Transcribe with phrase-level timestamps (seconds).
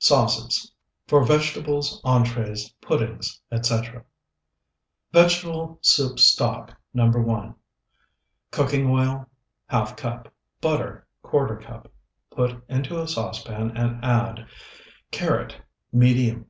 [0.00, 0.70] SAUCES
[1.06, 4.04] For Vegetables, Entrees, Puddings, Etc.
[5.14, 7.10] VEGETABLE SOUP STOCK NO.
[7.12, 7.54] 1
[8.50, 9.26] Cooking oil,
[9.70, 10.30] ½ cup.
[10.60, 11.90] Butter, ¼ cup.
[12.30, 14.46] Put into a saucepan and add
[15.10, 15.56] Carrot,
[15.90, 16.46] medium, 1.